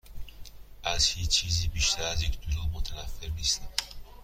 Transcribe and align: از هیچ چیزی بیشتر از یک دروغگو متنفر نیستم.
از 0.83 1.05
هیچ 1.05 1.29
چیزی 1.29 1.67
بیشتر 1.67 2.03
از 2.03 2.21
یک 2.21 2.39
دروغگو 2.39 2.77
متنفر 2.77 3.27
نیستم. 3.35 3.69